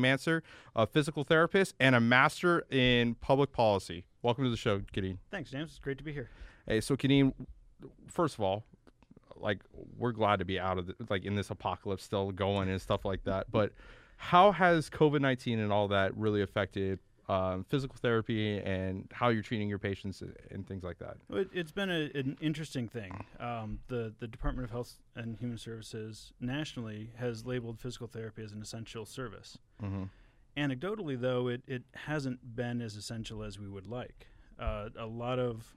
[0.00, 0.42] Mansor,
[0.74, 4.04] a physical therapist, and a master in public policy.
[4.22, 5.18] Welcome to the show, Kadeen.
[5.30, 5.70] Thanks, James.
[5.70, 6.30] It's great to be here.
[6.66, 7.32] Hey, so Kadeen,
[8.08, 8.64] first of all,
[9.36, 9.60] like
[9.96, 13.04] we're glad to be out of the, like in this apocalypse still going and stuff
[13.04, 13.46] like that.
[13.52, 13.72] But
[14.16, 16.98] how has COVID nineteen and all that really affected
[17.28, 21.16] um, physical therapy and how you're treating your patients and things like that?
[21.30, 23.24] It, has been a, an interesting thing.
[23.40, 28.52] Um, the the Department of Health and Human Services nationally has labeled physical therapy as
[28.52, 29.58] an essential service.
[29.82, 30.04] Mm-hmm.
[30.56, 34.28] Anecdotally, though, it, it hasn't been as essential as we would like.
[34.58, 35.74] Uh, a lot of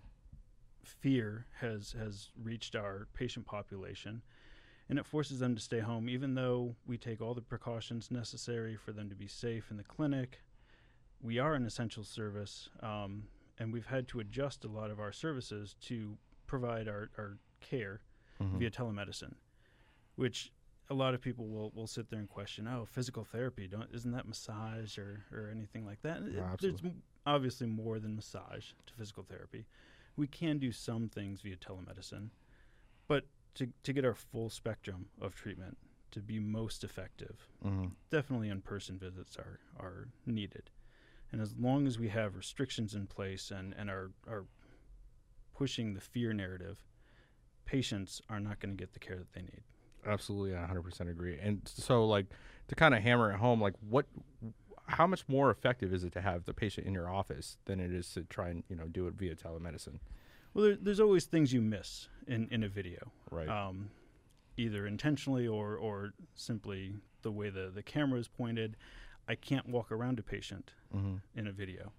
[0.84, 4.22] fear has has reached our patient population
[4.90, 8.78] and it forces them to stay home even though we take all the precautions necessary
[8.78, 10.40] for them to be safe in the clinic
[11.22, 13.24] we are an essential service, um,
[13.60, 18.02] and we've had to adjust a lot of our services to provide our, our care
[18.42, 18.58] mm-hmm.
[18.58, 19.34] via telemedicine,
[20.16, 20.52] which
[20.90, 24.12] a lot of people will, will sit there and question, oh, physical therapy, don't isn't
[24.12, 26.22] that massage or, or anything like that?
[26.54, 26.82] it, there's
[27.26, 29.66] obviously more than massage to physical therapy.
[30.16, 32.30] We can do some things via telemedicine,
[33.08, 35.78] but to, to get our full spectrum of treatment
[36.12, 37.88] to be most effective, mm-hmm.
[38.10, 40.70] definitely in person visits are, are needed.
[41.32, 44.46] And as long as we have restrictions in place and, and are, are
[45.56, 46.84] pushing the fear narrative,
[47.66, 49.64] patients are not going to get the care that they need.
[50.06, 51.38] Absolutely, I 100% agree.
[51.40, 52.28] And so, like,
[52.70, 54.06] to kind of hammer it home, like, what,
[54.88, 57.92] how much more effective is it to have the patient in your office than it
[57.92, 60.00] is to try and, you know, do it via telemedicine?
[60.54, 63.12] Well, there, there's always things you miss in, in a video.
[63.30, 63.50] Right.
[63.50, 63.90] Um,
[64.56, 68.76] either intentionally or, or simply the way the, the camera is pointed.
[69.28, 71.16] I can't walk around a patient mm-hmm.
[71.36, 71.92] in a video.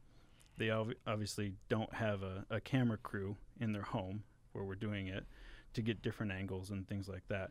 [0.56, 5.08] They ov- obviously don't have a, a camera crew in their home where we're doing
[5.08, 5.24] it
[5.74, 7.50] to get different angles and things like that.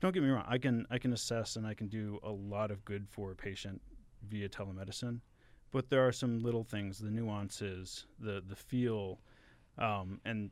[0.00, 0.44] Don't get me wrong.
[0.48, 3.36] I can I can assess and I can do a lot of good for a
[3.36, 3.80] patient
[4.28, 5.20] via telemedicine,
[5.70, 9.20] but there are some little things, the nuances, the the feel,
[9.78, 10.50] um, and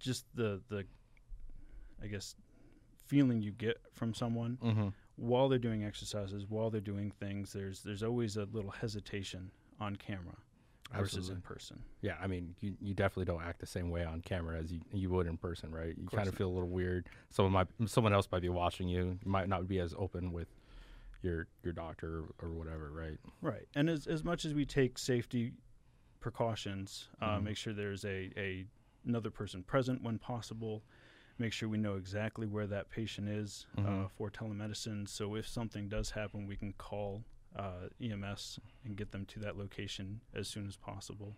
[0.00, 0.84] just the the
[2.02, 2.34] I guess
[3.06, 7.82] feeling you get from someone mm-hmm while they're doing exercises, while they're doing things, there's
[7.82, 9.50] there's always a little hesitation
[9.80, 10.36] on camera
[10.92, 11.34] versus Absolutely.
[11.34, 11.82] in person.
[12.00, 14.80] Yeah, I mean, you, you definitely don't act the same way on camera as you,
[14.92, 15.94] you would in person, right?
[15.98, 17.08] You kind of feel a little weird.
[17.30, 19.18] Someone might someone else might be watching you.
[19.24, 20.48] You might not be as open with
[21.22, 23.18] your your doctor or whatever, right?
[23.42, 23.66] Right.
[23.74, 25.52] And as as much as we take safety
[26.20, 27.42] precautions, uh, Mhm.
[27.44, 28.66] make sure there's a, a
[29.04, 30.82] another person present when possible.
[31.38, 34.10] Make sure we know exactly where that patient is uh, Mhm.
[34.12, 35.06] for telemedicine.
[35.08, 37.24] So if something does happen, we can call
[37.54, 41.36] uh, EMS and get them to that location as soon as possible.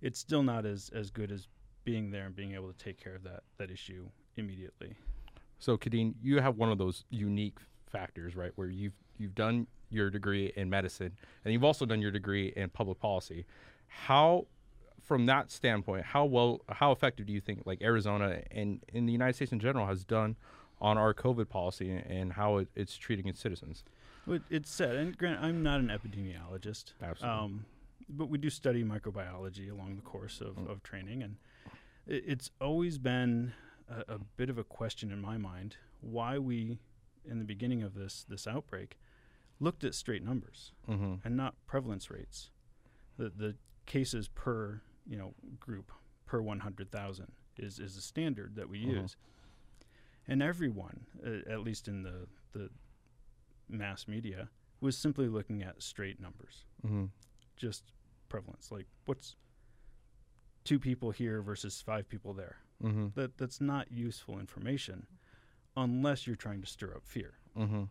[0.00, 1.48] It's still not as, as good as
[1.84, 4.94] being there and being able to take care of that, that issue immediately.
[5.58, 10.10] So, Kadeen, you have one of those unique factors, right, where you've you've done your
[10.10, 11.12] degree in medicine
[11.44, 13.46] and you've also done your degree in public policy.
[13.88, 14.46] How,
[15.06, 19.12] from that standpoint, how well, how effective do you think like Arizona and in the
[19.12, 20.36] United States in general has done
[20.80, 23.84] on our COVID policy and how it, it's treating its citizens?
[24.26, 27.38] Well, it's said, and grant I'm not an epidemiologist, Absolutely.
[27.38, 27.64] um,
[28.08, 30.70] but we do study microbiology along the course of, Mm.
[30.70, 31.36] of training, and
[32.06, 33.52] it, it's always been
[33.88, 36.78] a, a bit of a question in my mind why we,
[37.24, 38.98] in the beginning of this this outbreak,
[39.60, 41.14] looked at straight numbers mm-hmm.
[41.24, 42.50] and not prevalence rates.
[43.16, 43.54] The the
[43.86, 45.92] cases per you know group
[46.26, 49.02] per 100,000 is is a standard that we Mhm.
[49.02, 49.16] use,
[50.28, 52.70] and everyone, uh, at least in the the
[53.68, 54.48] mass media,
[54.80, 57.06] was simply looking at straight numbers, Mm-hmm.
[57.56, 57.92] just
[58.28, 58.70] prevalence.
[58.72, 59.36] Like what's
[60.64, 62.56] two people here versus five people there.
[62.82, 63.08] Mm-hmm.
[63.14, 65.06] That that's not useful information,
[65.76, 67.84] unless you're trying to stir up fear Mm-hmm.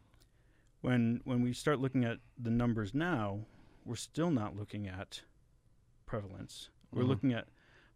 [0.82, 3.46] when when we start looking at the numbers now,
[3.84, 5.24] we're still not looking at
[6.06, 6.70] prevalence.
[6.96, 7.08] We're Mhm.
[7.08, 7.48] looking at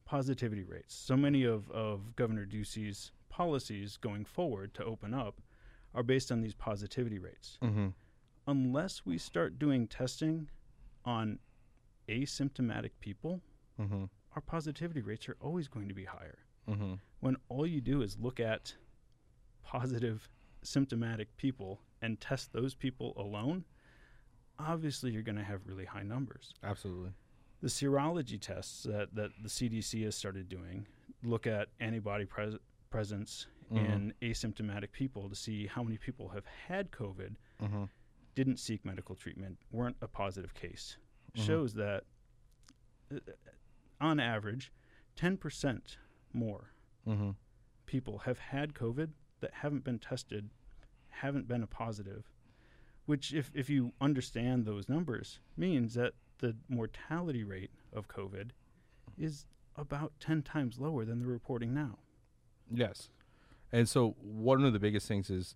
[0.06, 0.94] positivity rates.
[0.94, 5.42] So many of, of Governor Ducey's policies going forward to open up
[5.94, 7.58] are based on these positivity rates.
[7.62, 7.88] Mm-hmm.
[8.48, 10.50] Unless we start doing testing
[11.06, 11.40] on
[12.08, 13.42] asymptomatic people,
[13.80, 14.06] Mm-hmm.
[14.36, 16.40] our positivity rates are always going to be higher.
[16.68, 16.96] Mm-hmm.
[17.22, 18.76] When all you do is look at
[19.64, 20.28] positive
[20.64, 23.64] symptomatic people and test those people alone,
[24.58, 26.54] obviously you're going to have really high numbers.
[26.62, 27.12] Absolutely.
[27.62, 30.86] The serology tests that, that the CDC has started doing
[31.24, 32.56] look at antibody pres-
[32.90, 33.86] presence Mhm.
[33.86, 37.84] in asymptomatic people to see how many people have had COVID, Mm-hmm.
[38.36, 40.98] didn't seek medical treatment, weren't a positive case.
[41.36, 41.46] Mhm.
[41.46, 42.06] Shows that,
[43.14, 43.20] uh,
[44.00, 44.72] on average,
[45.16, 45.98] 10%
[46.34, 46.72] more
[47.06, 47.32] Mm-hmm.
[47.86, 49.12] people have had COVID
[49.42, 50.50] that haven't been tested,
[51.10, 52.32] haven't been a positive,
[53.06, 58.50] which, if, if you understand those numbers, means that the mortality rate of COVID
[59.18, 59.46] is
[59.76, 62.00] about 10 times lower than they're reporting now.
[62.72, 63.10] Yes.
[63.72, 65.56] And so one of the biggest things is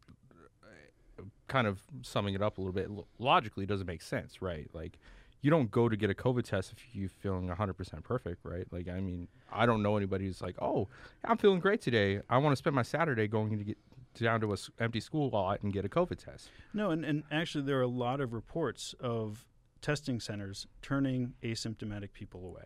[0.63, 4.41] uh, kind of summing it up a little bit lo- logically it doesn't make sense,
[4.41, 4.69] right?
[4.73, 4.97] Like
[5.41, 8.65] you don't go to get a COVID test if you're feeling 100% perfect, right?
[8.71, 10.87] Like I mean, I don't know anybody who's like, "Oh,
[11.25, 12.21] I'm feeling great today.
[12.29, 13.77] I want to spend my Saturday going to get
[14.15, 17.23] down to a s- empty school lot and get a COVID test." No, and, and
[17.29, 19.45] actually, there are a lot of reports of
[19.83, 22.65] testing centers turning asymptomatic people away.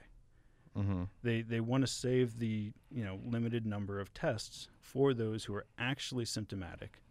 [0.77, 1.03] Mm-hmm.
[1.23, 5.55] They they want to save the you know limited number of tests for those who
[5.55, 7.01] are actually symptomatic,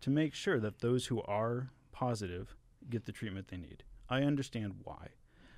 [0.00, 2.54] to make sure that those who are positive
[2.88, 3.82] get the treatment they need.
[4.08, 5.08] I understand why,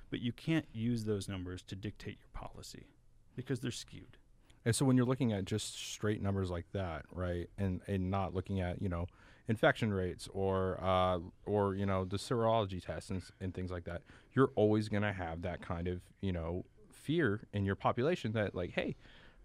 [0.09, 2.87] but you can't use those numbers to dictate your policy
[3.35, 4.17] because they're skewed.
[4.65, 8.33] And so when you're looking at just straight numbers like that, right, and and not
[8.33, 9.05] looking at you know
[9.51, 14.01] infection rates or uh, or you know the serology tests and, and things like that,
[14.33, 18.55] you're always going to have that kind of you know fear in your population that
[18.55, 18.95] like, hey,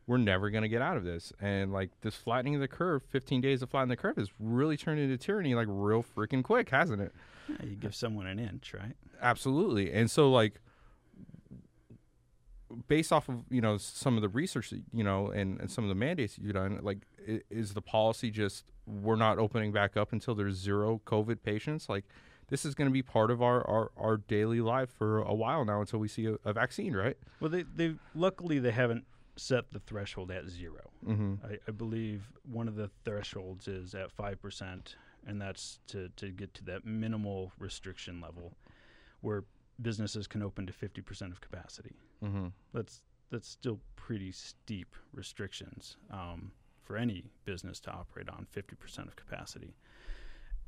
[0.07, 3.03] we're never going to get out of this, and like this flattening of the curve,
[3.11, 6.71] 15 days of flattening the curve, has really turned into tyranny like real freaking quick,
[6.71, 7.13] hasn't it?
[7.49, 8.95] Yeah, you give someone an inch, right?
[9.21, 9.93] Absolutely.
[9.93, 10.61] And so like
[12.89, 15.85] based off of, you know, some of the research that, you know, and, and some
[15.85, 16.99] of the mandates that you've done, like
[17.51, 21.89] is the policy just we're not opening back up until there's zero COVID patients?
[21.89, 22.05] Like
[22.49, 25.65] this is going to be part of our, our, our daily life for a while
[25.65, 27.17] now until we see a, a vaccine, right?
[27.41, 29.05] Well, they they luckily they haven't
[29.37, 30.91] set the threshold at zero.
[31.07, 31.35] Mm-hmm.
[31.45, 34.97] I, I believe one of the thresholds is at five percent,
[35.27, 38.57] and that's to, to get to that minimal restriction level,
[39.21, 39.45] where
[39.81, 41.97] businesses can open to fifty percent of capacity.
[42.23, 42.49] Mm-hmm.
[42.73, 43.01] That's
[43.31, 49.17] that's still pretty steep restrictions um, for any business to operate on fifty percent of
[49.17, 49.75] capacity.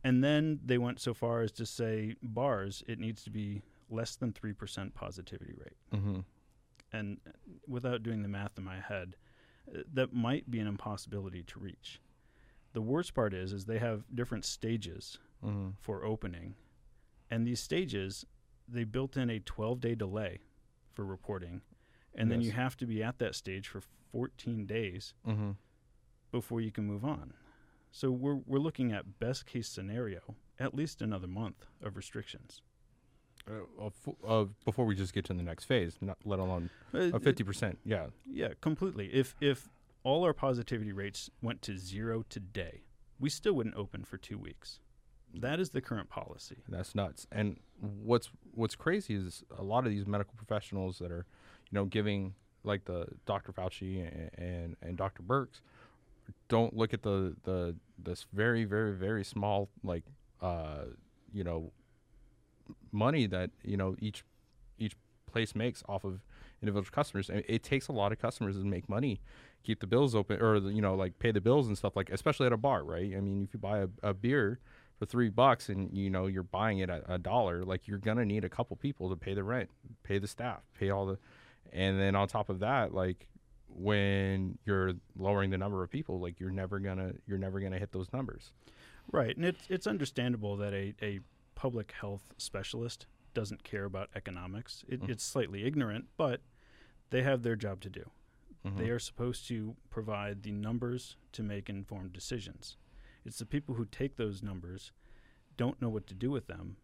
[0.05, 4.17] And then they went so far as to say bars it needs to be less
[4.17, 6.21] than three percent positivity rate Mm-hmm.
[6.93, 7.19] and
[7.67, 9.17] without doing the math in my head,
[9.75, 12.01] uh, that might be an impossibility to reach.
[12.75, 15.69] The worst part is, is they have different stages Mm-hmm.
[15.81, 16.57] for opening,
[17.31, 18.27] and these stages
[18.69, 20.41] they built in a 12 day delay
[20.93, 21.63] for reporting,
[22.15, 23.81] and then you have to be at that stage for
[24.13, 25.51] 14 days Mm-hmm.
[26.33, 27.33] before you can move on.
[27.91, 30.21] So we're we're looking at best case scenario,
[30.59, 32.63] at least another month of restrictions.
[33.51, 37.11] Uh, uh, uh, before we just get to the next phase, not let alone Uh,
[37.15, 37.79] a fifty percent.
[37.85, 38.09] Yeah.
[38.31, 39.07] Yeah, completely.
[39.13, 39.69] If if
[40.05, 42.83] all our positivity rates went to zero today,
[43.19, 44.81] we still wouldn't open for two weeks.
[45.35, 46.57] That is the current policy.
[46.69, 47.27] That's nuts.
[47.31, 51.27] And what's what's crazy is a lot of these medical professionals that are,
[51.71, 52.35] you know, giving
[52.65, 53.53] like the Dr.
[53.53, 55.23] Fauci and and, and Dr.
[55.23, 55.61] Birx
[56.49, 60.05] don't look at the the this very very very small like
[60.41, 60.85] uh
[61.33, 61.73] you know
[62.93, 64.25] money that you know each
[64.79, 64.95] each
[65.31, 66.21] place makes off of
[66.63, 69.21] individual customers and it takes a lot of customers to make money
[69.63, 72.47] keep the bills open or you know like pay the bills and stuff like especially
[72.47, 74.59] at a bar right i mean if you buy a, a beer
[74.99, 78.25] for three bucks and you know you're buying it at a dollar like you're gonna
[78.25, 79.71] need a couple people to pay the rent
[80.03, 81.19] pay the staff pay all the
[81.73, 83.29] and then on top of that like
[83.69, 87.93] when you're lowering the number of people like you're never gonna you're never gonna hit
[87.93, 88.53] those numbers
[89.11, 89.35] Right.
[89.35, 91.21] And it's it's understandable that a, a
[91.55, 94.85] public health specialist doesn't care about economics.
[94.87, 95.09] It, Mhm.
[95.09, 96.43] It's slightly ignorant, but
[97.09, 98.11] they have their job to do.
[98.67, 98.77] Mhm.
[98.77, 102.77] They are supposed to provide the numbers to make informed decisions.
[103.29, 104.91] It's the people who take those numbers,
[105.59, 106.79] don't know what to do with them,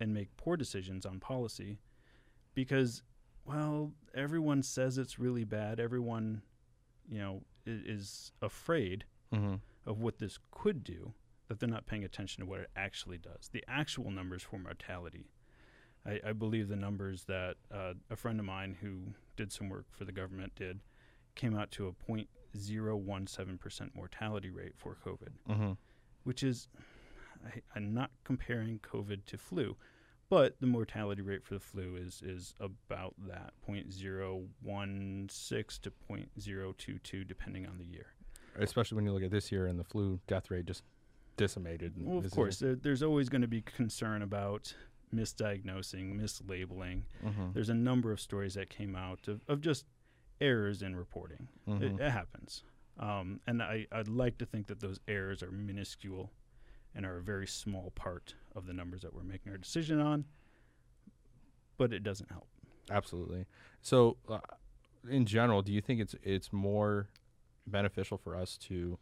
[0.00, 1.78] and make poor decisions on policy
[2.54, 3.02] because,
[3.44, 5.78] well, everyone says it's really bad.
[5.78, 6.40] Everyone,
[7.06, 9.60] you know, is afraid Mhm.
[9.84, 11.12] of what this could do
[11.48, 13.48] that they're not paying attention to what it actually does.
[13.48, 15.30] The actual numbers for mortality.
[16.06, 19.86] I, I believe the numbers that uh, a friend of mine who did some work
[19.90, 20.80] for the government did
[21.36, 21.92] came out to a
[22.58, 25.76] 0.017% mortality rate for COVID, Mhm.
[26.24, 26.68] which is,
[27.44, 29.76] I, I'm not comparing COVID to flu,
[30.28, 37.66] but the mortality rate for the flu is, is about that 0.016 to 0.022, depending
[37.66, 38.06] on the year.
[38.58, 40.82] especially when you look at this year and the flu death rate just
[41.36, 44.74] decimated and Well, of course, there, there's always going to be concern about
[45.14, 47.02] misdiagnosing, mislabeling.
[47.22, 47.52] Mhm.
[47.52, 49.84] There's a number of stories that came out of, of just
[50.40, 51.48] errors in reporting.
[51.68, 51.82] Mhm.
[51.82, 52.62] It, it happens.
[52.98, 56.30] Um, and I, I'd like to think that those errors are minuscule
[56.94, 60.24] and are a very small part of the numbers that we're making our decision on,
[61.76, 62.46] but it doesn't help.
[62.90, 63.46] Absolutely.
[63.82, 64.38] So, uh,
[65.08, 67.08] in general, do you think it's it's more
[67.66, 68.98] beneficial for us to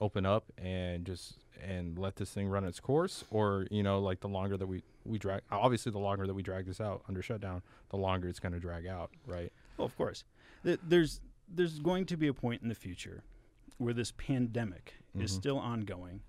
[0.00, 4.20] open up and just and let this thing run its course or you know like
[4.20, 7.22] the longer that we we drag obviously the longer that we drag this out under
[7.22, 10.24] shutdown the longer it's going to drag out right well of course
[10.64, 13.22] Th- there's there's going to be a point in the future
[13.78, 15.36] where this pandemic is Mhm.
[15.36, 16.22] still ongoing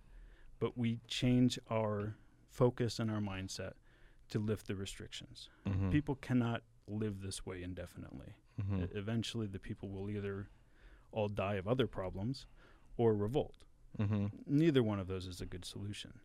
[0.59, 2.15] but we change our
[2.49, 3.73] focus and our mindset
[4.29, 5.89] to lift the restrictions mm-hmm.
[5.89, 8.83] people cannot live this way indefinitely mm-hmm.
[8.83, 10.49] E- eventually the people will either
[11.11, 12.45] all die of other problems
[12.97, 13.55] or revolt
[13.99, 14.25] Mm-hmm.
[14.45, 16.19] neither one of those is a good solution.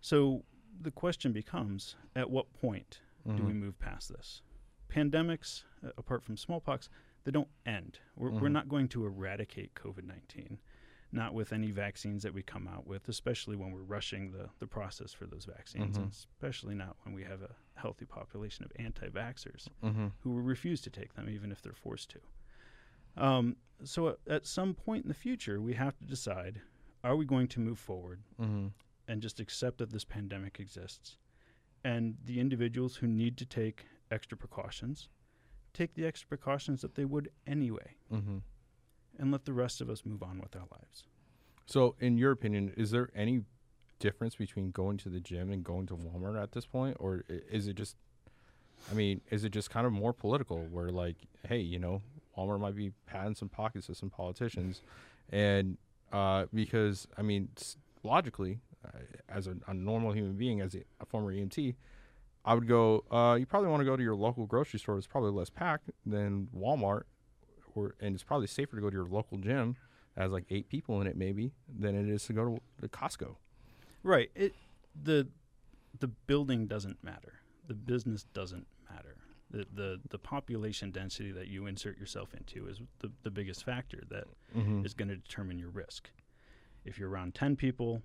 [0.00, 0.44] So
[0.80, 4.42] the question becomes at what point do we move past this?
[4.88, 6.88] Pandemics, uh, apart from smallpox,
[7.24, 7.98] they don't end.
[8.16, 8.52] We're, we're Mhm.
[8.52, 10.58] not going to eradicate COVID 19,
[11.12, 14.66] not with any vaccines that we come out with, especially when we're rushing the, the
[14.66, 16.10] process for those vaccines, and Mhm.
[16.12, 20.08] especially not when we have a healthy population of anti vaxxers mm-hmm.
[20.20, 22.20] who will refuse to take them even if they're forced to.
[23.16, 26.60] Um, so at, at some point in the future, we have to decide
[27.02, 28.68] are we going to move forward Mm-hmm.
[29.08, 31.16] and just accept that this pandemic exists?
[31.84, 35.08] And the individuals who need to take extra precautions
[35.74, 38.38] take the extra precautions that they would anyway Mm-hmm.
[39.18, 41.04] and let the rest of us move on with our lives.
[41.66, 43.42] So, in your opinion, is there any
[43.98, 47.68] difference between going to the gym and going to Walmart at this point, or is
[47.68, 47.96] it just?
[48.90, 51.16] I mean, is it just kind of more political, where like,
[51.48, 52.02] hey, you know,
[52.36, 54.80] Walmart might be padding some pockets of some politicians,
[55.30, 55.78] and
[56.12, 57.48] uh, because I mean,
[58.02, 58.90] logically, uh,
[59.28, 61.74] as a, a normal human being, as a, a former EMT,
[62.44, 63.04] I would go.
[63.10, 64.98] Uh, you probably want to go to your local grocery store.
[64.98, 67.02] It's probably less packed than Walmart,
[67.74, 69.76] or and it's probably safer to go to your local gym
[70.14, 72.88] that has like eight people in it, maybe, than it is to go to, to
[72.88, 73.36] Costco.
[74.02, 74.30] Right.
[74.34, 74.54] It
[75.02, 75.28] the
[75.98, 77.34] the building doesn't matter.
[77.66, 79.16] The business doesn't matter.
[79.50, 84.02] The the, the population density that you insert yourself into is the, the biggest factor
[84.10, 84.24] that
[84.56, 84.84] Mm-hmm.
[84.86, 86.10] is going to determine your risk.
[86.84, 88.02] If you're around 10 people,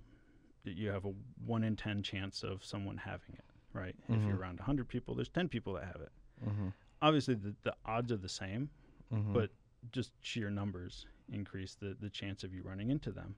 [0.64, 1.12] you have a
[1.46, 3.94] 1 in 10 chance of someone having it, right?
[4.08, 4.28] If Mhm.
[4.28, 6.12] you're around 100 people, there's 10 people that have it.
[6.44, 6.68] Mm-hmm.
[7.02, 8.70] Obviously, the, the odds are the same,
[9.12, 9.32] Mm-hmm.
[9.32, 9.50] but
[9.92, 13.34] just sheer numbers increase the, the chance of you running into them.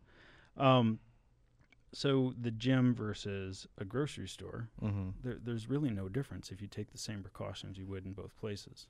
[0.57, 0.99] Um,
[1.95, 5.11] so the gym versus a grocery store, mm-hmm.
[5.23, 8.37] there, there's really no difference if you take the same precautions you would in both
[8.37, 8.87] places.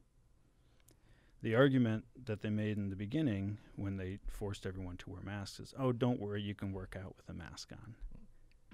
[1.42, 5.58] The argument that they made in the beginning when they forced everyone to wear masks
[5.58, 7.96] is, oh, don't worry, you can work out with a mask on.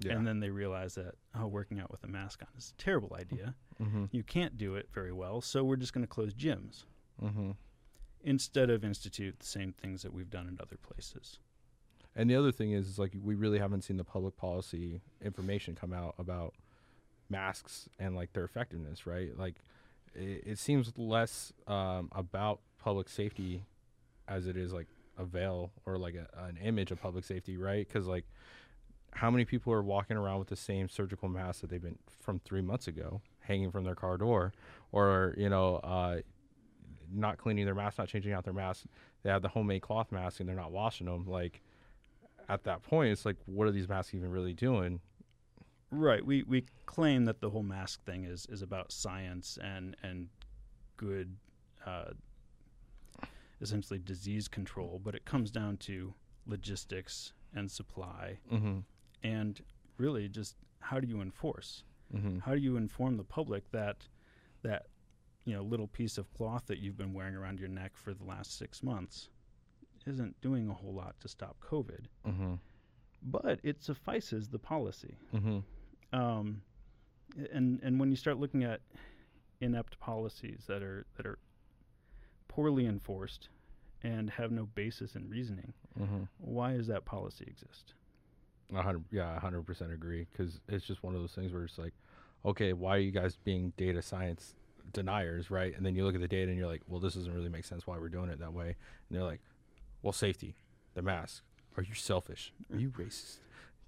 [0.01, 0.13] Yeah.
[0.13, 3.15] And then they realize that, oh, working out with a mask on is a terrible
[3.19, 3.55] idea.
[3.81, 4.05] mm-hmm.
[4.11, 6.83] You can't do it very well, so we're just going to close gyms
[7.23, 7.51] Mm-hmm.
[8.23, 11.39] instead of institute the same things that we've done in other places.
[12.15, 15.75] And the other thing is, is like we really haven't seen the public policy information
[15.75, 16.53] come out about
[17.29, 19.37] masks and like their effectiveness, right?
[19.37, 19.55] Like
[20.15, 23.63] it, it seems less um, about public safety
[24.27, 24.87] as it is like
[25.17, 27.87] a veil or like a, an image of public safety, right?
[27.87, 28.25] Because like
[29.11, 32.39] how many people are walking around with the same surgical mask that they've been from
[32.39, 34.53] three months ago, hanging from their car door,
[34.91, 36.17] or you know, uh,
[37.11, 38.85] not cleaning their mask, not changing out their mask.
[39.23, 41.25] They have the homemade cloth mask and they're not washing them.
[41.27, 41.61] Like
[42.47, 44.99] at that point, it's like, what are these masks even really doing?
[45.91, 46.23] Right.
[46.23, 50.29] We we claim that the whole mask thing is is about science and and
[50.97, 51.35] good,
[51.85, 52.11] uh,
[53.61, 56.13] essentially disease control, but it comes down to
[56.45, 58.79] logistics and supply, Mm-hmm.
[59.23, 59.61] And
[59.97, 61.83] really just how do you enforce?
[62.15, 62.39] Mm-hmm.
[62.39, 64.07] How do you inform the public that
[64.63, 64.87] that
[65.45, 68.23] you know little piece of cloth that you've been wearing around your neck for the
[68.23, 69.29] last six months
[70.07, 72.53] isn't doing a whole lot to stop COVID, Mm-hmm.
[73.21, 75.17] but it suffices the policy.
[75.35, 75.59] Mm-hmm.
[76.19, 76.61] um,
[77.51, 78.81] and and when you start looking at
[79.61, 81.37] inept policies that are that are
[82.47, 83.49] poorly enforced
[84.01, 86.23] and have no basis in reasoning, Mm-hmm.
[86.37, 87.93] why does that policy exist?
[88.73, 90.27] A hundred, yeah, a hundred percent agree.
[90.31, 91.93] Because it's just one of those things where it's like,
[92.45, 94.55] okay, why are you guys being data science
[94.93, 95.75] deniers, right?
[95.75, 97.65] And then you look at the data and you're like, well, this doesn't really make
[97.65, 98.67] sense why we're doing it that way.
[98.67, 99.41] And they're like,
[100.01, 100.55] well, safety,
[100.93, 101.43] the mask.
[101.77, 102.53] Are you selfish?
[102.73, 103.37] Are you racist?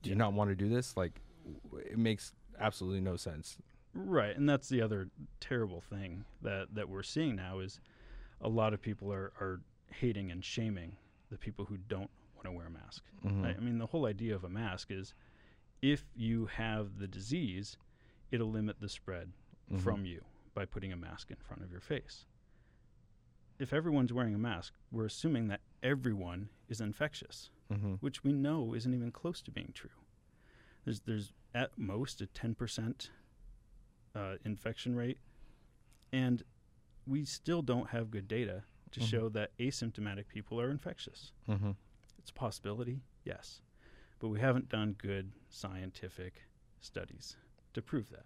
[0.02, 0.96] Do you not want to do this?
[0.96, 1.22] Like,
[1.74, 3.58] it makes absolutely no sense.
[3.94, 5.10] Right, and that's the other
[5.42, 7.82] terrible thing that that we're seeing now is
[8.40, 9.60] a lot of people are are
[9.92, 10.96] hating and shaming
[11.30, 12.10] the people who don't
[12.44, 13.04] want to wear a mask.
[13.26, 13.46] Mm-hmm.
[13.46, 15.14] I, I mean, the whole idea of a mask is
[15.82, 17.78] if you have the disease,
[18.32, 19.32] it'll limit the spread
[19.72, 19.80] Mhm.
[19.80, 22.26] from you by putting a mask in front of your face.
[23.60, 27.94] If everyone's wearing a mask, we're assuming that everyone is infectious, Mm-hmm.
[27.96, 29.92] which we know isn't even close to being true.
[30.84, 33.10] There's there's at most a 10%
[34.14, 35.20] uh, infection rate,
[36.12, 36.44] and
[37.08, 39.06] we still don't have good data to Mhm.
[39.06, 41.32] show that asymptomatic people are infectious.
[42.22, 43.62] It's a possibility, Yes.
[44.20, 46.44] But we haven't done good scientific
[46.80, 47.38] studies
[47.74, 48.25] to prove that.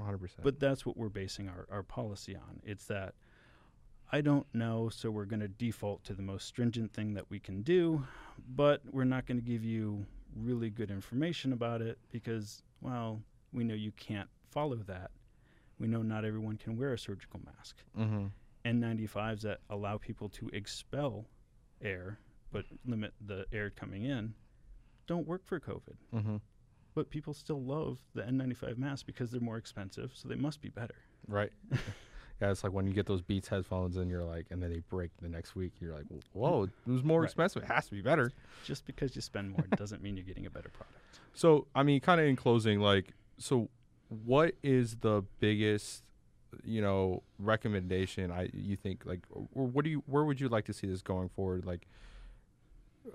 [0.00, 0.42] 100%.
[0.42, 2.60] But that's what we're basing our, our policy on.
[2.64, 3.14] It's that
[4.12, 7.38] I don't know, so we're going to default to the most stringent thing that we
[7.40, 8.06] can do,
[8.54, 10.06] but we're not going to give you
[10.36, 13.20] really good information about it because, well,
[13.52, 15.10] we know you can't follow that.
[15.78, 17.76] We know not everyone can wear a surgical mask.
[17.98, 18.26] mm-hmm.
[18.64, 21.26] N95s that allow people to expel
[21.82, 22.18] air
[22.52, 24.34] but limit the air coming in
[25.06, 25.96] don't work for COVID.
[26.14, 26.36] Mm-hmm.
[26.94, 30.68] But people still love the N95 masks because they're more expensive, so they must be
[30.68, 30.94] better.
[31.26, 31.52] Right.
[32.40, 34.80] yeah, it's like when you get those Beats headphones and you're like, and then they
[34.88, 35.72] break the next week.
[35.80, 37.26] You're like, whoa, it was more Right.
[37.26, 37.62] expensive.
[37.62, 38.32] It has to be better.
[38.64, 41.20] Just because you spend more doesn't mean you're getting a better product.
[41.34, 43.68] So, I mean, kind of in closing, like, so
[44.08, 46.02] what is the biggest,
[46.64, 50.64] you know, recommendation I you think like, or what do you, where would you like
[50.66, 51.64] to see this going forward?
[51.64, 51.86] Like,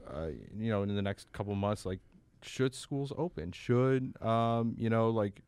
[0.08, 2.00] uh, you know, in the next couple months, like,
[2.42, 3.52] should schools open?
[3.52, 5.42] Should, um, you know, like,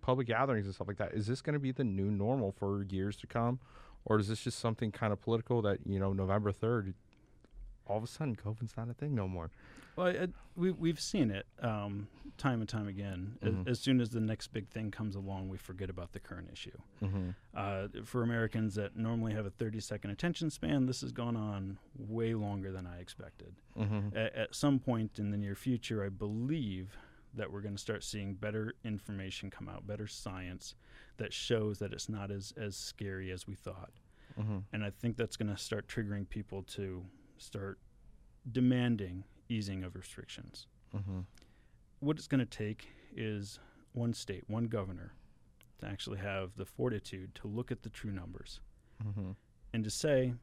[0.00, 1.12] public gatherings and stuff like that?
[1.14, 3.58] Is this going to be the new normal for years to come,
[4.04, 6.94] or is this just something kind of political that you know, November third?
[7.88, 9.50] All of a sudden, COVID's not a thing no more.
[9.96, 13.36] Well, it, we, we've seen it um, time and time again.
[13.42, 13.66] A- Mhm.
[13.68, 16.76] As, soon as the next big thing comes along, we forget about the current issue.
[17.02, 17.30] Mm-hmm.
[17.54, 21.78] Uh, for Americans that normally have a 30 second attention span, this has gone on
[21.98, 23.54] way longer than I expected.
[23.76, 24.16] Mm-hmm.
[24.16, 26.96] at, at some point in the near future, I believe
[27.34, 30.74] that we're going to start seeing better information come out, better science
[31.18, 33.90] that shows that it's not as, as scary as we thought.
[34.38, 34.58] Mm-hmm.
[34.72, 37.04] And I think that's going to start triggering people to
[37.38, 37.78] start
[38.50, 40.66] demanding easing of restrictions.
[40.94, 41.20] Mm-hmm.
[42.00, 43.58] What it's going to take is
[43.92, 45.12] one state, one governor,
[45.80, 48.60] to actually have the fortitude to look at the true numbers
[49.06, 49.30] Mm-hmm.
[49.72, 50.34] and to say,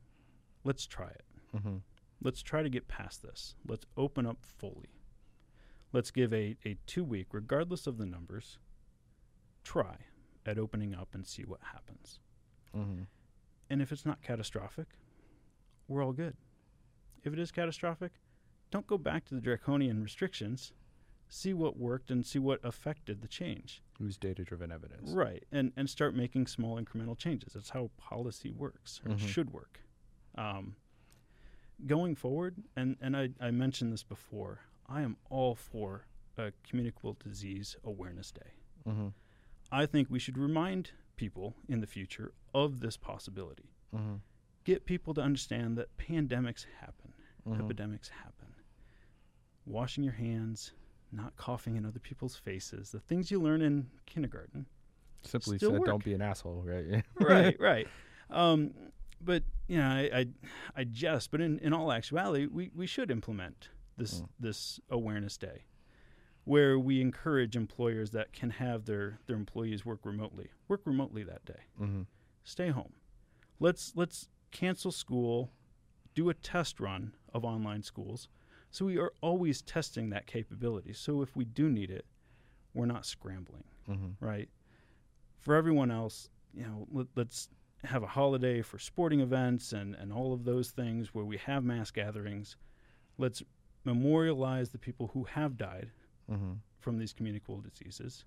[0.64, 1.26] let's try it.
[1.58, 1.76] Mm-hmm.
[2.22, 3.56] let's try to get past this.
[3.68, 4.90] Let's open up fully.
[5.92, 8.60] Let's give a, a two week, regardless of the numbers,
[9.64, 9.98] try
[10.46, 12.20] at opening up and see what happens.
[12.76, 13.04] Mm-hmm.
[13.70, 14.88] And if it's not catastrophic,
[15.88, 16.36] we're all good.
[17.26, 18.14] If it is catastrophic,
[18.72, 20.72] don't go back to the draconian restrictions.
[21.28, 23.82] See what worked and see what affected the change.
[24.00, 25.12] Use data-driven evidence.
[25.12, 25.44] Right.
[25.52, 27.54] And and start making small incremental changes.
[27.54, 29.20] That's how policy works or Mhm.
[29.28, 29.82] should work.
[30.36, 30.76] Um,
[31.88, 36.06] going forward, and, and I, I mentioned this before, I am all for
[36.38, 38.52] a communicable disease awareness day.
[38.88, 39.08] Mm-hmm.
[39.72, 43.72] I think we should remind people in the future of this possibility.
[43.96, 44.16] Mm-hmm.
[44.64, 47.14] Get people to understand that pandemics happen,
[47.48, 47.62] Mm-hmm.
[47.66, 48.48] epidemics happen.
[49.66, 50.74] Washing your hands,
[51.12, 54.68] not coughing in other people's faces, the things you learn in kindergarten.
[55.24, 55.86] Simply said, work.
[55.86, 57.04] don't be an asshole, right?
[57.20, 57.88] right, right.
[58.30, 58.72] Um,
[59.22, 60.26] but you know, I, I,
[60.76, 61.32] I jest.
[61.32, 64.30] But in, in all actuality, we, we should implement this Mm.
[64.40, 65.64] this awareness day,
[66.44, 70.50] where we encourage employers that can have their their employees work remotely.
[70.68, 71.62] Work remotely that day.
[71.82, 72.02] mm-hmm.
[72.44, 72.94] Stay home.
[73.60, 75.52] Let's let's cancel school.
[76.14, 78.30] Do a test run of online schools,
[78.72, 80.94] so we are always testing that capability.
[80.94, 82.06] So if we do need it,
[82.74, 84.26] we're not scrambling Mm-hmm.
[84.26, 84.50] right?
[85.40, 87.50] For everyone else, you know, let, let's
[87.84, 91.64] have a holiday for sporting events and, and all of those things where we have
[91.64, 92.58] mass gatherings.
[93.20, 93.44] Let's
[93.84, 95.92] memorialize the people who have died
[96.32, 96.54] Mm-hmm.
[96.80, 98.26] from these communicable diseases.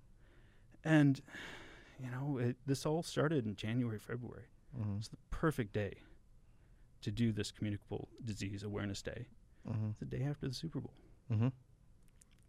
[0.85, 1.19] And,
[2.01, 4.45] you know, it, this all started in January, February.
[4.79, 4.99] Mm-hmm.
[4.99, 5.95] It's the perfect day
[7.01, 9.27] to do this communicable disease awareness day.
[9.67, 9.89] Mm-hmm.
[9.99, 10.93] The day after the Super Bowl.
[11.31, 11.47] Mm-hmm.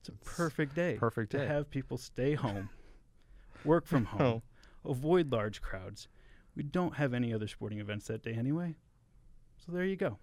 [0.00, 0.94] It's a perfect day.
[0.94, 1.52] Perfect day to day.
[1.52, 2.70] have people stay home,
[3.64, 4.42] work from home,
[4.84, 6.08] avoid large crowds.
[6.56, 8.76] We don't have any other sporting events that day anyway.
[9.64, 10.18] So there you go.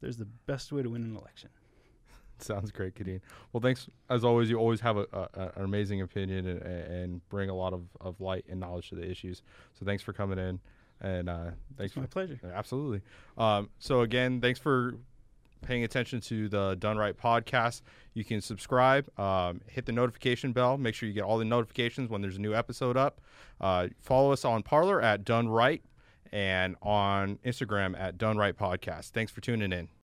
[0.00, 1.50] There's the best way to win an election.
[2.38, 3.20] Sounds great, Kadeen.
[3.52, 4.50] Well, thanks as always.
[4.50, 8.20] You always have a, a- an amazing opinion and, and bring a lot of, of
[8.20, 9.42] light and knowledge to the issues.
[9.78, 10.60] So thanks for coming in,
[11.00, 12.38] and uh, thanks It's for my pleasure.
[12.54, 13.02] Absolutely.
[13.36, 14.94] Um, so again, thanks for
[15.62, 17.82] paying attention to the Dunn Right podcast.
[18.14, 20.78] You can subscribe, um, hit the notification bell.
[20.78, 23.20] Make sure you get all the notifications when there's a new episode up.
[23.60, 25.82] Uh, follow us on Parler at Dunn Right
[26.32, 29.10] and on Instagram at Dunn Right Podcast.
[29.10, 29.88] Thanks for tuning in.